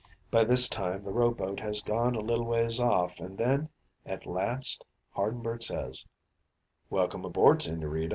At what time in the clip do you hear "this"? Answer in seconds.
0.45-0.67